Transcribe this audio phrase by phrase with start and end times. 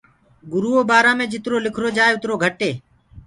[0.51, 2.71] گُرو بآرآ مي جِترو لِکرو جآئي اُترو گھٽ هي۔